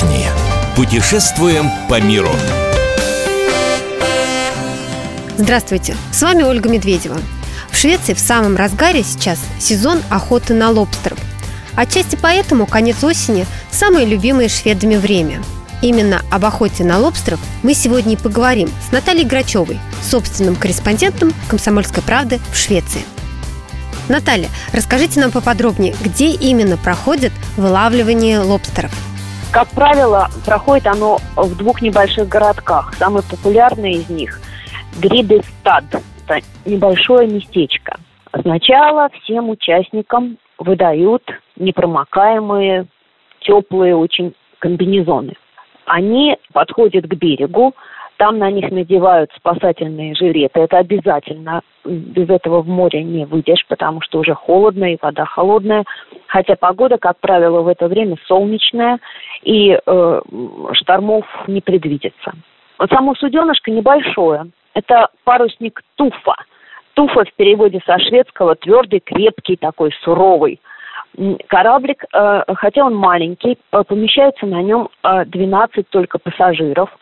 [0.00, 0.26] отдохни.
[0.76, 2.30] Путешествуем по миру.
[5.36, 7.18] Здравствуйте, с вами Ольга Медведева.
[7.70, 11.18] В Швеции в самом разгаре сейчас сезон охоты на лобстеров.
[11.76, 15.42] Отчасти поэтому конец осени– самое любимое шведами время.
[15.80, 22.02] Именно об охоте на лобстеров мы сегодня и поговорим с Натальей Грачевой, собственным корреспондентом «Комсомольской
[22.02, 23.02] правды» в Швеции.
[24.08, 28.92] Наталья, расскажите нам поподробнее, где именно проходит вылавливание лобстеров–
[29.52, 32.94] как правило, проходит оно в двух небольших городках.
[32.94, 34.40] Самый популярный из них–
[35.00, 35.84] Гридестад.
[36.26, 37.98] Это небольшое местечко.
[38.42, 41.22] Сначала всем участникам выдают
[41.56, 42.86] непромокаемые,
[43.40, 45.34] теплые очень комбинезоны.
[45.86, 47.74] Они подходят к берегу,
[48.18, 50.60] там на них надевают спасательные жилеты.
[50.60, 51.62] Это обязательно.
[51.84, 55.84] Без этого в море не выйдешь, потому что уже холодно и вода холодная.
[56.30, 59.00] Хотя погода, как правило, в это время солнечная,
[59.42, 60.20] и э,
[60.74, 62.32] штормов не предвидится.
[62.78, 64.46] Вот само суденышко небольшое.
[64.72, 66.36] Это парусник Туфа.
[66.94, 70.60] Туфа в переводе со шведского твердый, крепкий, такой суровый.
[71.48, 76.90] Кораблик, э, хотя он маленький, э, помещается на нем 12 э, только пассажиров–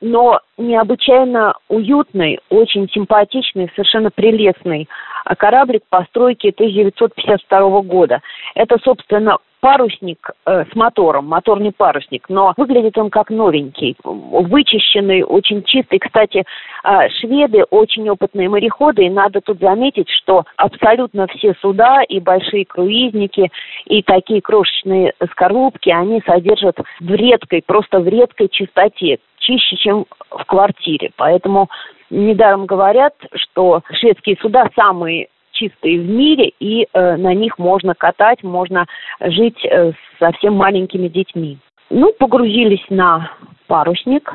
[0.00, 4.88] но необычайно уютный, очень симпатичный, совершенно прелестный
[5.24, 8.20] а, кораблик постройки 1952 года.
[8.54, 15.22] Это, собственно, парусник э, с мотором, мотор не парусник, но выглядит он как новенький, вычищенный,
[15.22, 15.98] очень чистый.
[15.98, 16.44] Кстати,
[16.84, 22.64] э, шведы очень опытные мореходы, и надо тут заметить, что абсолютно все суда и большие
[22.64, 23.50] круизники,
[23.86, 30.44] и такие крошечные скорлупки, они содержат в редкой, просто в редкой чистоте чище, чем в
[30.44, 31.10] квартире.
[31.16, 31.68] Поэтому
[32.10, 38.42] недаром говорят, что шведские суда самые чистые в мире, и э, на них можно катать,
[38.44, 38.86] можно
[39.20, 41.58] жить э, со совсем маленькими детьми.
[41.90, 43.32] Ну, погрузились на
[43.66, 44.34] парусник.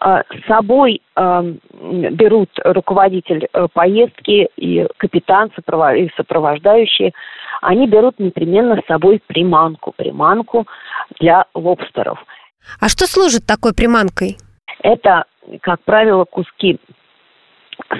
[0.00, 1.54] Э, с собой э,
[2.10, 5.96] берут руководитель э, поездки и капитан, сопров...
[5.96, 7.12] и сопровождающие.
[7.62, 10.66] Они берут непременно с собой приманку, приманку
[11.18, 12.24] для лобстеров–
[12.80, 14.36] а что служит такой приманкой?
[14.82, 15.24] Это,
[15.62, 16.78] как правило, куски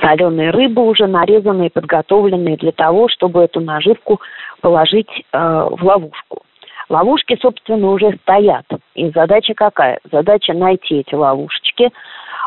[0.00, 4.20] соленой рыбы уже нарезанные, подготовленные для того, чтобы эту наживку
[4.60, 6.42] положить э, в ловушку.
[6.88, 8.66] Ловушки, собственно, уже стоят.
[8.94, 9.98] И задача какая?
[10.10, 11.90] Задача найти эти ловушечки.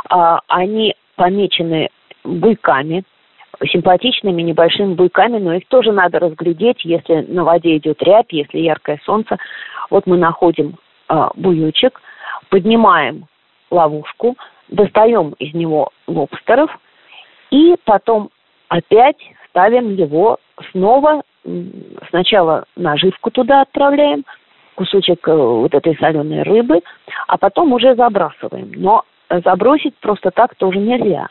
[0.09, 1.89] Э, они помечены
[2.23, 3.03] буйками,
[3.72, 8.99] симпатичными небольшими буйками, но их тоже надо разглядеть, если на воде идет рябь, если яркое
[9.03, 9.38] солнце.
[9.89, 10.78] Вот мы находим
[11.09, 12.01] э, буючек,
[12.50, 13.25] поднимаем
[13.69, 14.35] ловушку,
[14.69, 16.72] достаем из него лобстеров
[17.51, 18.29] и потом
[18.69, 19.17] опять
[19.50, 20.38] ставим его
[20.72, 21.23] снова,
[22.09, 24.25] сначала наживку туда отправляем,
[24.75, 26.81] кусочек э, вот этой соленой рыбы,
[27.28, 28.72] а потом уже забрасываем.
[28.75, 31.28] Но забросить просто так тоже нельзя.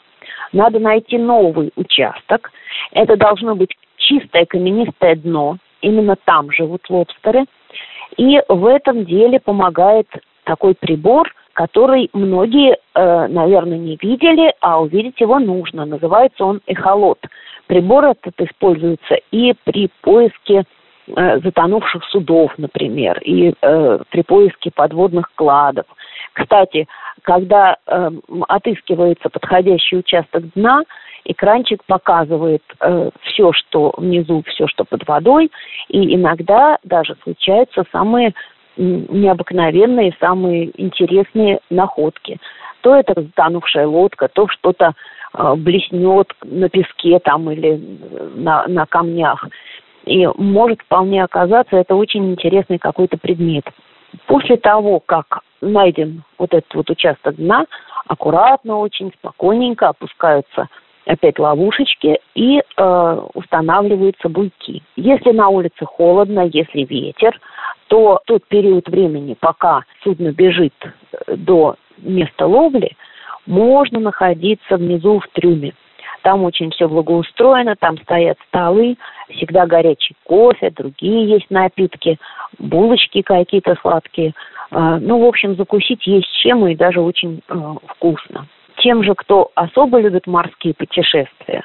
[0.53, 2.51] Надо найти новый участок.
[2.93, 5.59] Это должно быть чистое каменистое дно.
[5.81, 7.45] Именно там живут лобстеры.
[8.17, 10.09] И в этом деле помогает
[10.45, 15.85] такой прибор, который многие, э, наверное, не видели, а увидеть его нужно.
[15.85, 17.19] Называется он эхолот.
[17.67, 20.65] Прибор этот используется и при поиске
[21.09, 25.87] э, затонувших судов, например, и э, при поиске подводных кладов.
[26.37, 26.87] Кстати,
[27.23, 28.11] когда э,
[28.47, 30.83] отыскивается подходящий участок дна,
[31.25, 35.51] экранчик показывает э, все, что внизу, все, что под водой,
[35.89, 38.35] и иногда даже случаются самые
[38.77, 42.39] необыкновенные, самые интересные находки.
[42.83, 44.93] То это затонувшая лодка, то что-то
[45.33, 47.81] э, блеснет на песке там или
[48.35, 49.49] на, на камнях.
[50.05, 53.65] И может вполне оказаться это очень интересный какой-то предмет.
[54.27, 57.67] После того, как найден вот этот вот участок дна,
[58.07, 60.69] аккуратно очень, спокойненько опускаются
[61.07, 64.83] опять ловушечки и э, устанавливаются буйки.
[64.97, 67.39] Если на улице холодно, если ветер,
[67.87, 72.97] то тот период времени, пока судно бежит э, до места ловли,
[73.47, 75.75] можно находиться внизу в трюме.
[76.23, 78.97] Там очень все благоустроено, там стоят столы,
[79.31, 82.19] всегда горячий кофе, другие есть напитки,
[82.59, 84.35] булочки какие-то сладкие.
[84.71, 87.55] Э, ну, в общем, закусить есть чем и даже очень э,
[87.89, 88.47] вкусно.
[88.79, 91.65] Тем же, кто особо любит морские путешествия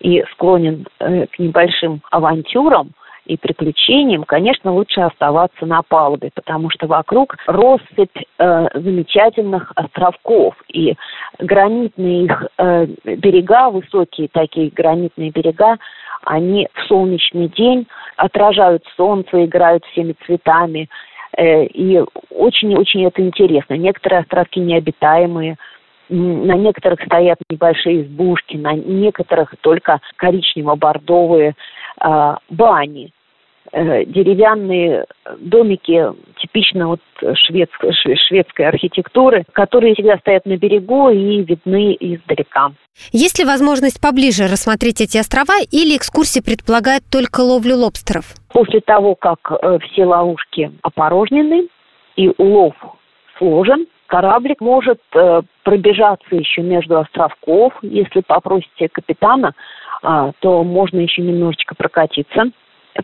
[0.00, 2.90] и склонен э, к небольшим авантюрам
[3.26, 10.54] и приключениям, конечно, лучше оставаться на палубе, потому что вокруг россыпь э, замечательных островков.
[10.68, 10.94] И
[11.38, 15.78] гранитные их э, берега, высокие такие гранитные берега,
[16.24, 17.86] они в солнечный день
[18.16, 20.88] отражают солнце, играют всеми цветами,
[21.36, 23.74] Э, и очень-очень это интересно.
[23.74, 25.56] Некоторые островки необитаемые,
[26.08, 31.54] на некоторых стоят небольшие избушки, на некоторых только коричнево-бордовые
[31.98, 33.12] бани,
[33.72, 35.06] э, деревянные
[35.38, 37.00] домики типично вот
[37.34, 42.72] шведской, шведской архитектуры, которые всегда стоят на берегу и видны издалека.
[43.12, 48.34] Есть ли возможность поближе рассмотреть эти острова или экскурсии предполагают только ловлю лобстеров?
[48.48, 51.68] После того, как э, все ловушки опорожнены
[52.16, 52.74] и улов
[53.38, 57.72] сложен, кораблик может э, пробежаться еще между островков.
[57.80, 59.54] Если попросите капитана,
[60.02, 62.50] э, то можно еще немножечко прокатиться.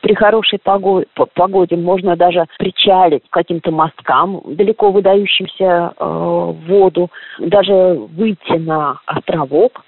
[0.03, 7.95] При хорошей погоде, погоде можно даже причалить к каким-то мосткам, далеко выдающимся э, воду, даже
[8.15, 9.81] выйти на островок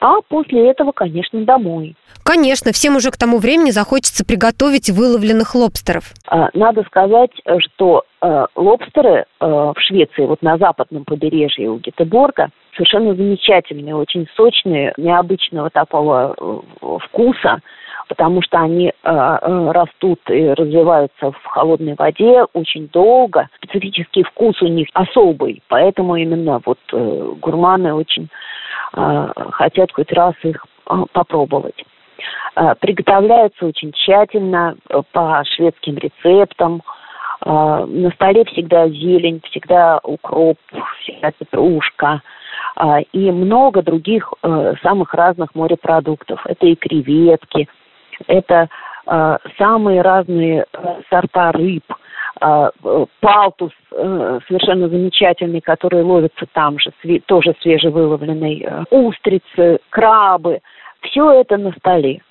[0.00, 1.94] а после этого, конечно, домой.
[2.24, 6.12] Конечно, всем уже к тому времени захочется приготовить выловленных лобстеров.
[6.26, 12.50] А, надо сказать, что э, лобстеры э, в Швеции, вот на западном побережье у Гетеборга,
[12.74, 17.60] совершенно замечательные, очень сочные, необычного такого э, вкуса,
[18.10, 23.48] потому что они растут и развиваются в холодной воде очень долго.
[23.56, 28.28] Специфический вкус у них особый, поэтому именно вот гурманы очень
[28.92, 30.66] хотят хоть раз их
[31.12, 31.84] попробовать.
[32.80, 36.82] Приготовляются очень тщательно э, по шведским рецептам.
[37.42, 40.58] На столе всегда зелень, всегда укроп,
[41.00, 42.20] всегда петрушка
[43.12, 46.40] и много других э, самых разных морепродуктов.
[46.46, 47.68] Это и креветки,
[48.26, 48.68] это
[49.58, 51.84] самые разные э, сорта рыб–
[52.40, 52.70] а,
[53.20, 56.90] палтус э, совершенно замечательный, который ловится там же,
[57.26, 60.60] тоже свежевыловленный, э, устрицы, крабы.
[61.02, 62.22] Все это на столе.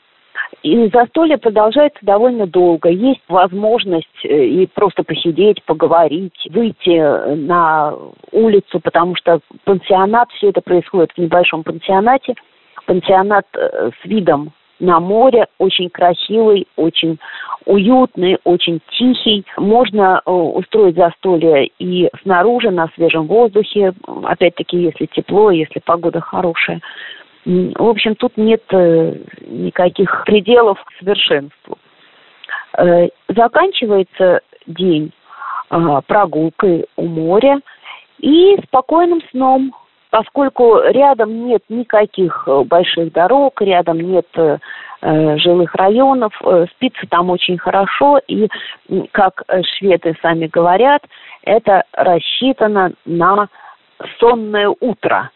[0.63, 2.89] И застолье продолжается довольно долго.
[2.89, 7.94] Есть возможность э, и просто посидеть, поговорить, выйти на
[8.31, 12.33] улицу, потому что пансионат, все это происходит в небольшом пансионате.
[12.88, 17.19] Пансионат с видом на море, очень красивый, очень
[17.65, 19.45] уютный, очень тихий.
[19.57, 23.93] Можно э, устроить застолье и снаружи, на свежем воздухе,
[24.23, 26.81] опять-таки, если тепло, если погода хорошая.
[27.45, 29.15] В общем, тут нет э,
[29.47, 31.77] никаких пределов к совершенству.
[32.77, 35.11] Э, заканчивается день
[36.07, 37.59] прогулкой у моря
[38.19, 39.71] и спокойным сном
[40.09, 44.57] поскольку рядом нет никаких э, больших дорог, рядом нет э,
[45.01, 46.33] э, жилых районов,
[46.71, 48.47] спится там очень хорошо, и,
[49.11, 49.44] как
[49.77, 51.03] шведы сами говорят,
[51.44, 53.47] это рассчитано на
[54.19, 55.29] сонное утро.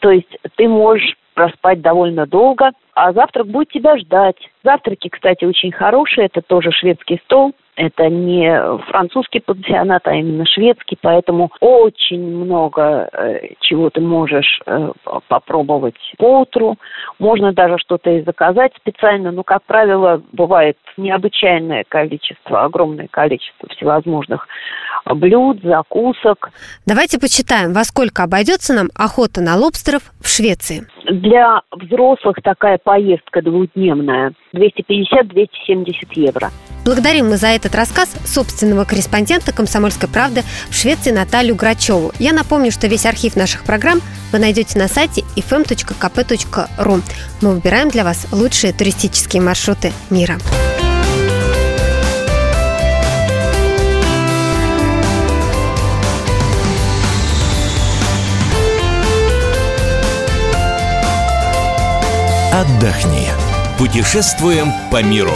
[0.00, 4.36] То есть ты можешь проспать довольно долго, а завтрак будет тебя ждать.
[4.62, 10.98] Завтраки, кстати, очень хорошие, это тоже шведский стол, это не французский пансионат, а именно шведский,
[11.00, 14.92] поэтому очень много э, чего ты можешь э,
[15.28, 16.76] попробовать по утру.
[17.18, 24.46] Можно даже что-то и заказать специально, но, как правило, бывает необычайное количество, огромное количество всевозможных
[25.06, 26.50] блюд, закусок.
[26.86, 30.86] Давайте почитаем, во сколько обойдется нам охота на лобстеров в Швеции.
[31.10, 36.50] Для взрослых такая поездка двухдневная 250-270 евро.
[36.84, 42.12] Благодарим мы за этот рассказ собственного корреспондента «Комсомольской правды» в Швеции Наталью Грачеву.
[42.18, 44.00] Я напомню, что весь архив наших программ
[44.32, 47.02] вы найдете на сайте fm.kp.ru.
[47.40, 50.38] Мы выбираем для вас лучшие туристические маршруты мира.
[62.52, 63.28] Отдохни.
[63.78, 65.32] Путешествуем по миру.